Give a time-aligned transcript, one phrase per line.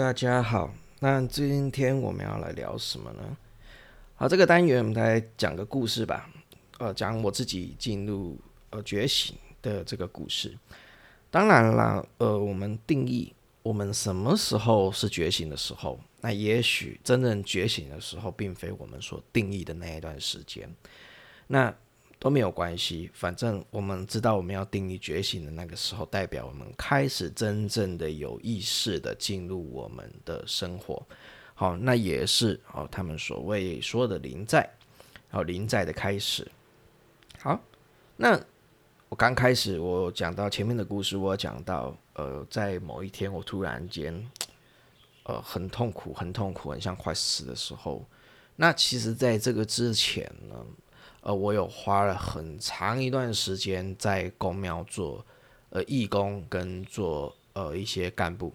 [0.00, 0.72] 大家好。
[1.00, 3.36] 那今天我们要来聊什么呢？
[4.14, 6.30] 好，这个单元我们来讲个故事吧。
[6.78, 8.38] 呃，讲我自己进入
[8.70, 10.56] 呃觉醒的这个故事。
[11.30, 13.30] 当然啦，呃，我们定义
[13.62, 20.74] 我们什么时候是觉醒的时候，那也许真正觉醒的时候，并非我们所定义的那一段时间。
[21.48, 21.72] 那
[22.20, 31.02] 都没有关系，反正我们知道我们要定义觉醒的那个时候，代表我们开始真正的有意识的进入我们的生活。
[31.54, 34.70] 好，那也是哦，他们所谓说的临在，
[35.30, 36.46] 好临在的开始。
[37.38, 37.58] 好，
[38.18, 38.38] 那
[39.08, 44.14] 我刚开始我讲到前面的故事，我讲到呃，在某一天我突然间
[45.22, 48.04] 呃很痛苦，很痛苦，很像快死的时候。
[48.56, 50.66] 那其实在这个之前呢。
[51.22, 55.24] 呃，我有花了很长一段时间在公庙做
[55.68, 58.50] 呃义工跟做呃一些干部。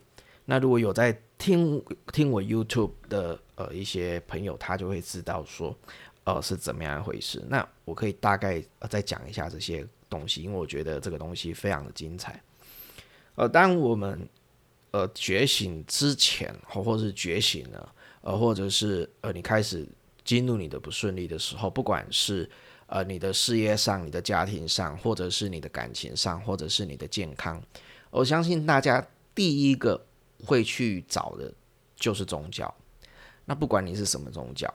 [0.46, 1.80] 那如果有在听
[2.12, 5.78] 听我 YouTube 的呃一些朋友，他就会知道说，
[6.24, 7.40] 呃是怎么样一回事。
[7.48, 12.42] 那我可以大概呃再讲一下这些东西，因为我觉得这个东西非常的精彩。
[13.36, 14.28] 呃，当我们
[14.90, 19.88] 呃觉醒之前，或或是觉醒了，呃，或者是呃你开始。
[20.26, 22.50] 进入你的不顺利的时候，不管是
[22.88, 27.62] 呃你的事业上、你的家庭上，或者是你的感情上，或者是你的健康，
[28.10, 30.06] 我相信大家第一个
[30.44, 31.54] 会去找的
[31.96, 32.74] 就是宗教。
[33.46, 34.68] 那不管你是什么宗教，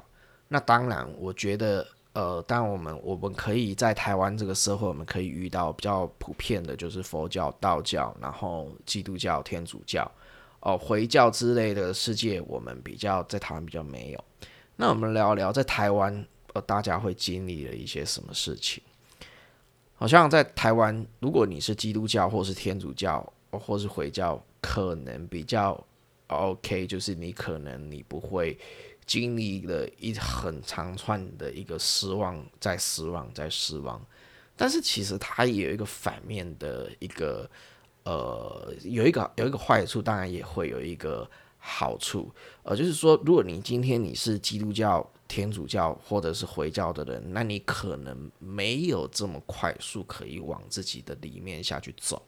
[0.46, 10.08] 那当然，我觉得呃，当我们我们可以在台湾这个社会，我们可以遇到比较普遍的，就是佛教、道教，然后基督教、天主教，
[10.60, 14.24] 哦，回教之类的世界，我们比较在台湾比较没有。
[14.80, 18.82] 那我们聊聊在台湾，呃，大家会经历了一些什么事情？
[19.94, 25.78] 好像在台湾，如果你是基督教或是天主教或是回教，可能比较
[26.28, 28.58] OK，就是你可能你不会
[29.04, 34.02] 经历了一很长串的一个失望，再失望，再失望。
[34.56, 37.46] 但是其实它也有一个反面的一个，
[38.04, 41.30] 呃，有一个有一个坏处，当然也会有一个。
[41.60, 42.32] 好处，
[42.62, 52.20] 呃，就是说，如果你今天你是基督教、天主教或者是回教的人，那你可能没有这么快速可以往自己的里面下去走。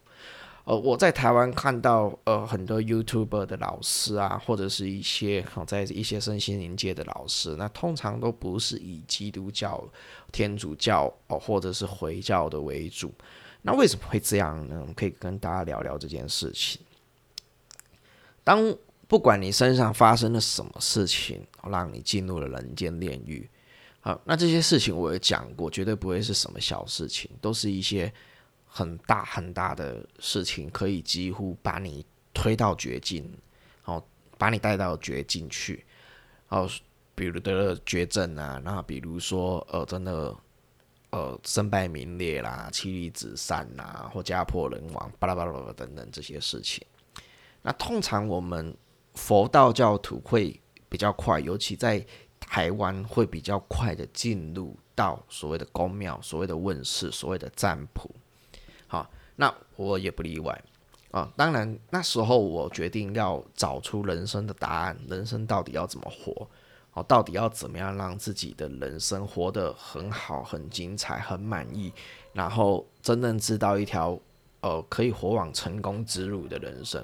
[0.65, 9.83] 呃，我在台湾看到，呃，很多 YouTuber 的老师啊，或者是一些好在一些身心灵界的老师，那通常都不是以基督教、
[10.31, 13.11] 天主教哦，或者是回教的为主。
[13.63, 14.77] 那为什么会这样呢？
[14.79, 16.79] 我们可以跟大家聊聊这件事情。
[18.45, 18.73] 当
[19.13, 23.47] 不管你身上发生了什么事情，让你进入了人间炼狱，
[24.01, 28.11] 好，那这些事情我也讲过，绝对不会是什么小事情，都是一些
[28.65, 32.03] 很大很大的事情，可以几乎把你
[32.33, 33.31] 推到绝境，
[33.83, 34.03] 好，
[34.39, 35.85] 把你带到绝境去，
[36.47, 36.67] 好，
[37.13, 40.35] 比如得了绝症啊，那比如说呃，真的
[41.11, 46.83] 呃，身败名裂啦，妻离子散啦，或家破人亡，巴拉巴拉等等这些事情，
[47.61, 48.75] 那通常我们。
[49.13, 50.59] 佛道教徒会
[50.89, 52.05] 比较快，尤其在
[52.39, 58.09] 台湾会比较快的进入到所谓的宫庙、所谓的问世、所谓的占卜。
[58.87, 60.63] 好，那我也不例外
[61.11, 61.31] 啊。
[61.35, 66.47] 当然那时候我决定要找出人生的答案，人生到底要怎么活？
[66.93, 71.91] 哦，到底要怎么样让自己的人生活得很好、很精彩、很满意，
[72.33, 74.19] 然后真正知道一条
[74.61, 77.03] 呃可以活往成功之路的人生。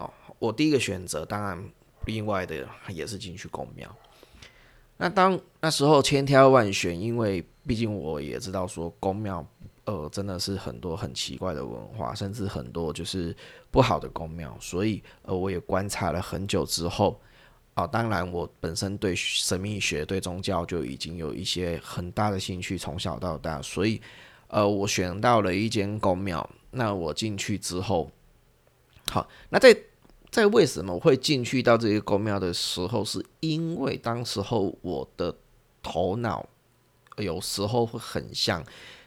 [0.00, 1.62] 哦我第一个选择，当然
[2.06, 3.94] 另外的也是进去公庙。
[4.96, 9.46] 那当那时候千挑万选，因为毕竟我也知道说公庙，
[9.84, 13.34] 呃，真的是很多很奇怪的文化，甚至很多就是
[13.70, 17.20] 不好的公庙，所以呃，我也观察了很久之后，
[17.74, 24.00] 啊，当然我本身对神秘学、对宗教就已经有一些很大的兴趣，从小到大，所以
[24.48, 26.48] 呃，我选到了一间公庙。
[26.70, 28.10] 那我进去之后，
[29.10, 29.76] 好，那在
[30.30, 35.34] 在为什么会进去到这个公庙的时候，是因为当时候我的
[35.82, 36.48] 头脑
[37.16, 38.64] 有时候会很像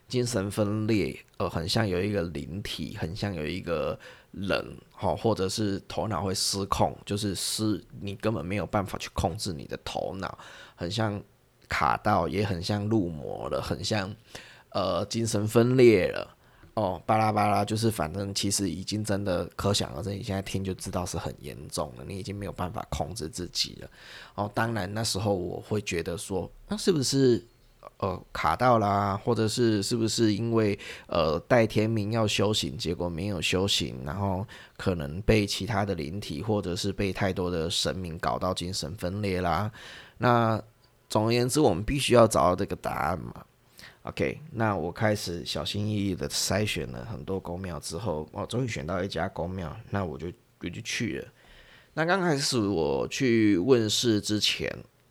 [0.08, 3.98] 精神分裂，呃，很像有一个灵体，很像有一个
[4.31, 10.38] 人，好，或者是头脑会失控，就是失，你根本没有办法去控制你的头脑，
[10.76, 11.22] 很像
[11.69, 14.14] 卡到，也很像入魔了，很像
[14.72, 16.32] 呃精神分裂了。
[16.75, 23.90] 哦，巴拉巴拉，就是反正其实已经真的可想而知，你现在听就知道是很严重了，你已经没有办法控制自己了。
[24.34, 27.46] 哦，当然那时候我会觉得说，那是不是
[27.98, 34.44] 呃卡到啦，或者是是不是因为呃戴天明要修行，结果没有修行，然后
[34.76, 39.72] 可能被其他的灵体或者是被太多的神明搞到精神分裂啦。
[40.18, 40.60] 那
[41.08, 43.46] 总而言之，我们必须要找到这个答案嘛。
[44.04, 50.28] OK，那我开始小心翼翼的筛选了很多公庙之后，我终于选到一家公庙，那我就
[50.60, 51.28] 我就去了。
[51.94, 54.70] 那刚开始我去问世之前，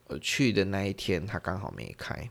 [0.09, 2.29] 我去的那一天他刚好没开。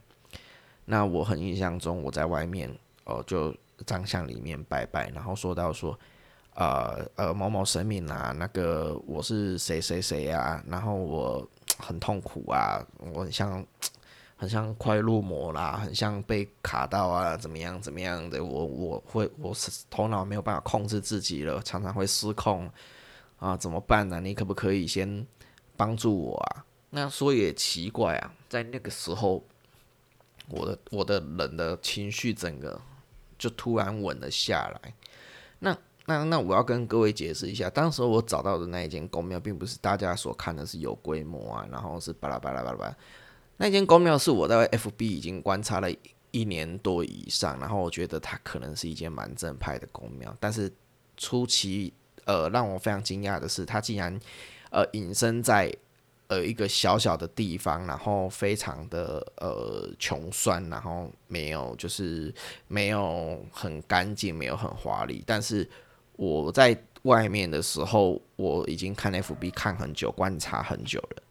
[0.84, 2.70] 那我很印象中，我在外面
[3.06, 3.52] 哦，就
[3.84, 5.98] 张相里面拜拜，然后说到说，
[6.54, 11.48] 呃呃某某神明啊，那个我是谁谁谁啊，然后我
[11.78, 12.80] 很痛苦啊，
[13.12, 13.66] 我很像
[14.42, 22.68] 很像快入魔啦，很像被卡到啊，怎么样怎么样的，我我会我是头脑没有办法控制自己了，常常会失控
[23.38, 24.20] 啊，怎么办呢？
[24.20, 25.24] 你可不可以先
[25.76, 26.66] 帮助我啊？
[26.90, 29.44] 那说也奇怪啊，在那个时候。
[30.48, 32.78] 我的我的人的情绪整个
[33.38, 34.92] 就突然稳了下来。
[35.60, 35.74] 那
[36.04, 42.96] 那那我要跟各位解释一下，当时我找到的那一间公庙，并不是大家所看的是有规模啊，然后是巴拉巴拉巴拉巴拉。
[43.62, 45.88] 那间公庙是我在 FB 已经观察了
[46.32, 50.36] 一年多以上，然后我觉得它可能是一间蛮正派的公庙。
[50.40, 50.68] 但是
[51.16, 51.92] 初期
[52.24, 54.18] 呃让我非常惊讶的是，它竟然
[54.70, 55.72] 呃隐身在。
[56.28, 62.32] 呃，一个小小的地方，然后非常的呃穷酸，然后没有就是
[62.68, 65.22] 没有很干净，没有很华丽。
[65.26, 65.68] 但是
[66.16, 71.22] 我在外面的时候，我已经看 FB 看很久，观察很久了。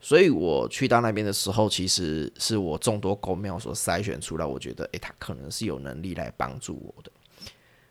[0.00, 7.10] 所以我去到那边的时候，其实是我众多公庙所筛选出来，我觉得诶，他可能是有能力来帮助我的。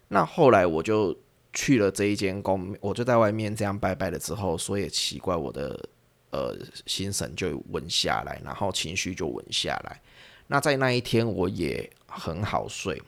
[0.07, 1.15] 那后来我就
[1.53, 5.89] 去了这一间公，我就在外面这样拜拜了之后，说也奇怪我的。
[6.29, 6.53] 呃，
[6.85, 10.01] 心神就稳下来，然后情绪就稳下来。
[10.47, 13.01] 那在那一天，我也很好睡。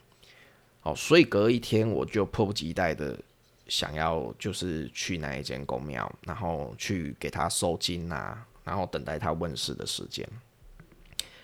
[0.79, 3.19] 好，所以隔一天，我就迫不及待的
[3.67, 10.23] 想要，就是去那一间公庙，然后去给他收金啊，然后等待他问世的时间。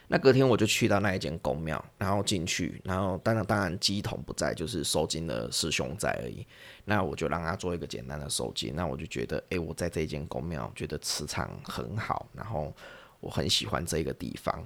[0.07, 6.45] 那隔天我就去到那一间公庙，然后进去，然后当然当然鸡童不在，就是收金的师兄在而已。
[6.83, 8.75] 那我就让他做一个简单的收金。
[8.75, 12.71] 那我就觉得，诶，我在这一间公庙觉得磁场很好，然后
[13.19, 14.63] 我很喜欢这个地方。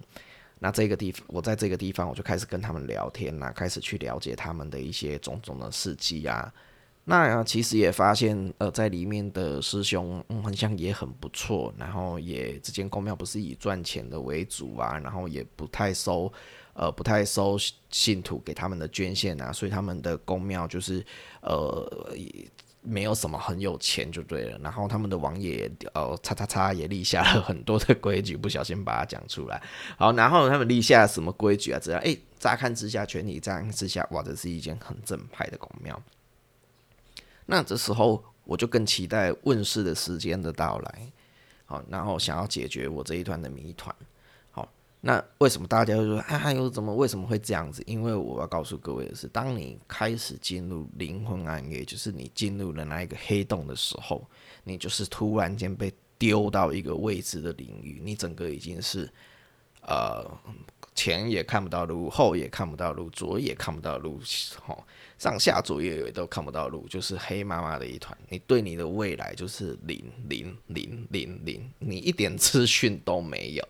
[0.59, 6.53] 那这个地方，我在这个地方，我就开始跟他们聊天啦，开始去了解他们的一些种种的事迹啊。
[7.05, 11.73] 那其实也发现，呃，在里面的师兄，嗯，好像也很不错。
[11.75, 16.31] 然后也这间公庙不是以赚钱的为主啊，然后也不太收，
[16.73, 17.57] 呃，不太收
[17.89, 21.03] 信徒给他们的捐献啊，所以他们的公庙就是，
[21.41, 22.13] 呃，
[22.81, 24.59] 没有什么很有钱就对了。
[24.59, 29.59] 然后他们的王爷，呃，叉叉叉也立下了很多的规矩，不小心把它讲出来。
[29.97, 31.79] 好，然后他们立下什么规矩啊？
[31.81, 35.99] 这样，哎，乍看之下，全体乍看之下，哇，这是一间很正派的公庙。
[37.51, 41.11] 那这时候我就更期待问世的时间的到来，
[41.65, 43.93] 好，然后想要解决我这一段的谜团，
[44.51, 47.81] 好，那为什么大家会说啊，又怎么为什么会这样子？
[47.87, 54.23] 因为我要告诉各位的是，当你开始进入灵魂暗夜，就是你进入了那一个黑洞的时候，
[54.63, 59.11] 你就是突然间被丢到一个未知的领域，你整个已经是
[59.81, 60.25] 呃。
[60.95, 64.19] 前也看不到路，后也看不到路，左也看不到路，
[64.65, 64.83] 吼，
[65.17, 68.17] 上下左右也都看不到路，就是黑麻麻的一团。
[68.27, 73.65] 你对你的未来就是零零零零零，你一点资讯都没有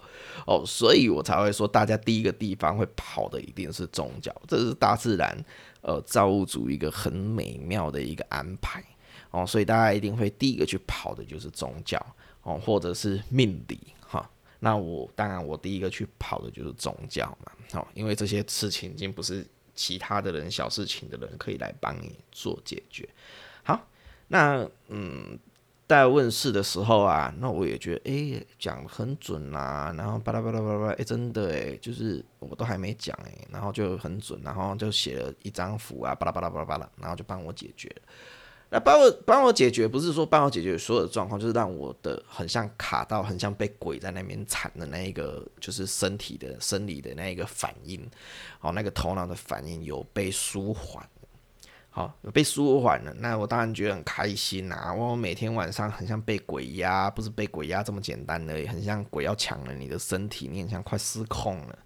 [0.47, 5.37] 哦，所以我才会说，大家第一个地方会跑的一定是宗教，这是大自然
[5.81, 8.83] 呃造物主一个很美妙的一个安排
[9.29, 12.03] 哦，所以大家一定会第一个去跑的就是宗教
[12.41, 13.79] 哦，或者是命理。
[14.59, 23.07] 那我当然，我第一个去跑的就是宗教嘛，好，因为这些事情已经不是其他的人小事情的人可以来帮你做解决。
[23.63, 23.87] 好，
[24.27, 25.39] 那嗯，
[25.87, 38.01] 在问世的时候啊，那我也觉得，哎，讲很准啊，然后巴拉巴拉巴拉，哎，真的哎，就是我都还没讲哎，然后就很准，然后就写了一张符啊，巴拉巴拉巴拉巴拉，然后就帮我解决了。
[38.71, 48.07] 那帮我帮我解决，不是说帮我解决所有的状况，就是让我的很像卡到，很像被鬼在那边缠的那一个，就是身体的生理的那一个反应，
[48.59, 51.03] 好，那个头脑的反应有被舒缓，
[51.89, 53.11] 好，被舒缓了。
[53.15, 54.93] 那我当然觉得很开心啊！
[54.93, 61.79] 我每天晚上很像被鬼压，不是被鬼压这么简单的，很像鬼要抢了你的身体，你很像快失控了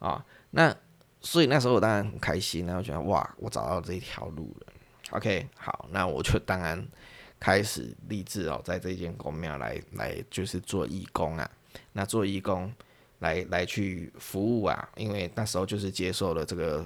[0.00, 0.26] 啊！
[0.50, 0.74] 那
[1.20, 4.72] 所以那时候我当然很开心，然后觉得哇，我找到这一条路了。
[5.12, 6.84] OK，好，那我就当然
[7.38, 11.48] 开始立志哦，在这间公庙来来就是做义工啊。
[11.92, 12.72] 那做义工，
[13.20, 16.84] 来来去服务啊，因为那时候就是接受了这个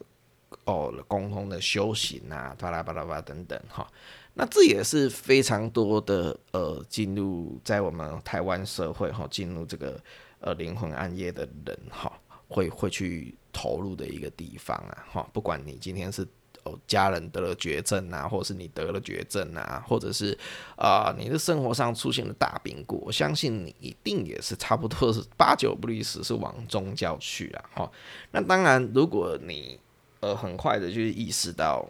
[0.65, 3.87] 哦共同的修行啊，巴拉巴拉巴等等哈。
[4.35, 9.99] 那这也是非常多的呃进入在我们台湾社会哈，进入这个
[10.41, 12.13] 呃灵魂暗夜的人哈，
[12.49, 15.29] 会会去投入的一个地方啊哈。
[15.33, 16.27] 不管你今天是
[16.65, 20.37] 哦家人得了绝症啊，或者是你得了绝症啊，或者是
[20.77, 27.93] 啊你的生活上出现了大变故，我相信你一定也是差不多是 八九不离十是往宗教去啊哈。
[28.31, 29.79] 那当然，如果你
[30.21, 31.89] 呃很快的就意识到。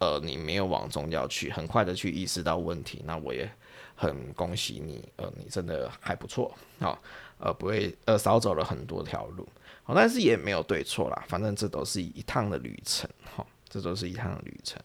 [0.00, 3.50] 呃，你没有往宗教去，很快的去意识到问题，那我也
[3.96, 6.96] 很恭喜你，呃，你真的还不错，好，
[7.40, 9.46] 呃，不会，呃，少走了很多条路，
[9.82, 14.80] 好，但是也没有对错啦，反正这都是一趟的旅程，哈，这都是一趟旅程，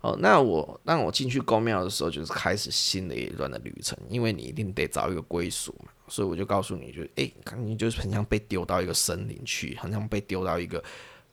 [0.00, 10.82] 哦，那我当我进去公庙的时候，就是开始新的一段的旅程，因为你一定得找一个归属嘛，所以我就告诉你，就，诶，你就是很像被丢到一个森林去，很像被丢到一个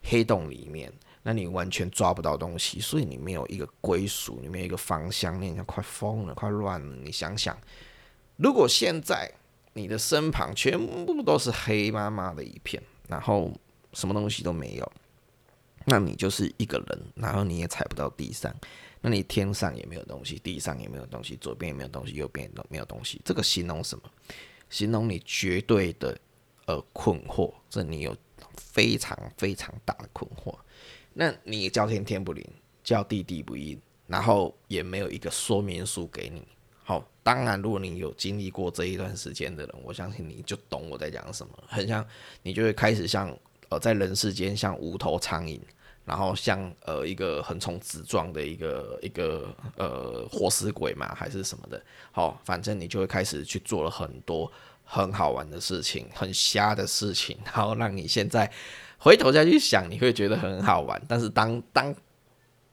[0.04, 0.92] 黑洞里面。
[1.22, 6.96] 那你完全抓不到东西，所以你没有一个归属，你没有一个方向，你快疯了，快乱了。
[7.04, 7.56] 你想想，
[8.38, 9.30] 如果现在
[9.74, 13.52] 你的身旁全部都是黑麻麻的一片，然后
[13.92, 14.92] 什么东西都没有，
[15.90, 18.54] 那你就是一个人，然后你也踩不到地上，
[19.02, 23.20] 那你天上也没有东西，地上也没有东西，左边也没有东西，右边都没有东西。
[23.26, 24.04] 这个形容什么？
[24.70, 26.16] 形容你绝对的
[26.68, 28.16] 呃困惑，这你有
[28.56, 30.56] 非常非常大的困惑。
[31.12, 32.46] 那你叫天天不灵，
[32.84, 36.48] 叫地地不应，然后也没有一个说明书给你。
[36.84, 41.54] 好，当然，如果你有经历过这一段时间的人，我相信你就懂我在讲什么。
[41.68, 42.06] 很像
[42.44, 43.36] 你就会开始像
[43.70, 45.60] 呃，在人世间像无头苍蝇，
[46.10, 49.48] 然后像呃一个横冲直撞的一个一个
[49.78, 51.80] 呃活死鬼嘛，还是什么的。
[52.12, 54.52] 好，反正你就会开始去做了很多
[54.84, 58.52] 很好玩的事情，很瞎的事情，然后让你现在。
[59.02, 61.02] 回头再去想，你会觉得很好玩。
[61.08, 61.96] 但是当当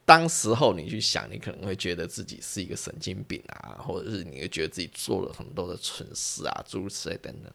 [0.04, 7.52] 当时候你去想，你可能会觉得自己是一个神经病啊，或者是你会觉得自己做了很多的蠢事啊，诸如此类等等。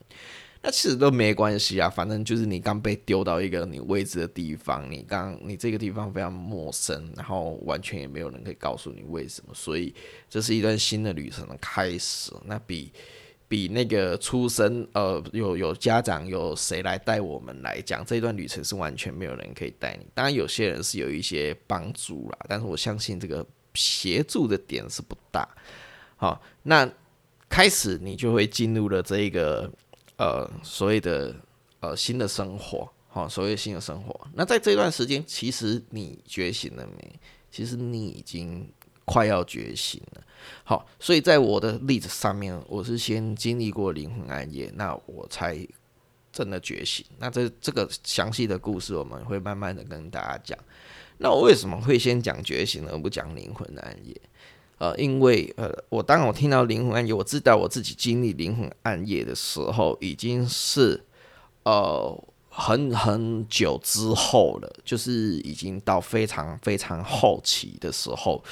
[0.61, 9.93] 那其实都没关系啊，反正就是你刚被丢到一个你未知的地方，你刚你这个地方非常陌生，然后完全也没有人可以告诉你为什么，所以
[10.29, 12.31] 这是一段新的旅程的开始。
[12.45, 12.91] 那比。
[13.51, 20.07] 比那个出生呃有有家长有谁来带我们来讲，这一段旅程是完全没有人可以带你。
[20.13, 25.45] 当然有些人是有一些帮助啦，但是我相信这个协助的点是不大。
[26.15, 26.89] 好，那
[27.49, 29.69] 开始你就会进入了这一个
[30.21, 31.35] 呃所谓的
[31.79, 34.27] 呃新的生活，好，所谓新的生活。
[34.33, 37.19] 那在这段时间，其实你觉醒了没？
[37.49, 38.71] 其实你已经。
[39.03, 40.23] 快要觉醒了，
[40.63, 45.67] 好，所以在我的例子上面，我是先经历过灵魂暗夜，那我才
[46.31, 47.05] 真的觉醒。
[47.17, 50.57] 那这这个详细的故事，我们会慢慢的跟大家讲。
[51.17, 54.15] 那我为什么会先讲觉醒而不讲灵魂暗夜？
[54.81, 60.99] 呃，因为呃，我当我听到灵魂暗夜，我知道我自己经历灵魂暗夜的时候，已经是
[61.61, 68.43] 呃很很久之后了，就是已经到非常非常后期的时候。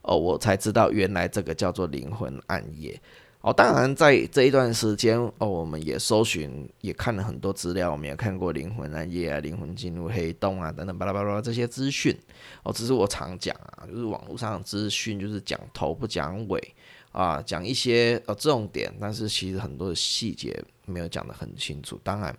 [0.00, 2.98] 呃，我才知道原来这个叫做灵魂暗夜。
[3.44, 12.18] 哦，当然在这一段时间，哦，我们也搜寻，也看了很多资料，我们也看过灵魂暗夜啊、灵魂进入黑洞啊等等巴拉巴拉这些资讯。
[12.62, 16.74] 哦，只是我常讲啊，就是网络上的资讯就是讲头不讲尾
[17.12, 22.00] 啊，讲一些呃重点，但是其实很多的细节没有讲得很清楚。
[22.02, 22.34] 当然，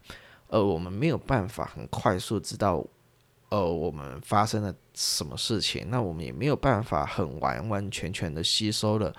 [0.48, 2.84] 呃，我们没有办法很快速知道。
[3.50, 5.86] 呃，我们发生了什么事情？
[5.88, 9.14] 那我们也没有办法很完完全全的吸收了，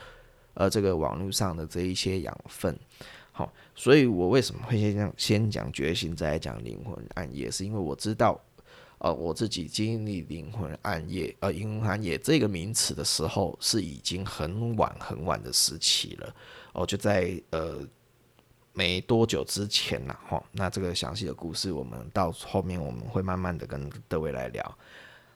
[0.56, 2.76] 呃，这个网络上的这一些养分。
[3.30, 7.50] 好，所以我为什么会先讲先讲觉醒，再来讲灵魂暗夜？
[7.50, 8.40] 是因为我知道，
[8.98, 16.34] 呃，我自己经历灵魂暗夜，呃，灵魂暗夜这个名词的时候，是已经很晚很晚的时期了。
[16.72, 17.86] 哦，就在呃。
[18.78, 24.78] 没多久之前呐，哈，那这个详细的故事，我们到后面我们会慢慢的跟各位来聊。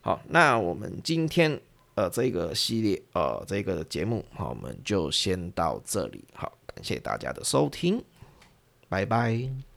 [0.02, 1.58] 好，那我们今天
[2.00, 6.24] 呃这个系列呃这个节目，好，我们就先到这里。
[6.32, 8.02] 好，感谢大家的收听，
[8.88, 9.69] 拜拜。